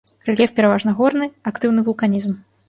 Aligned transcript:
Рэльеф 0.27 0.53
пераважна 0.59 0.93
горны, 1.01 1.27
актыўны 1.53 1.85
вулканізм. 1.91 2.35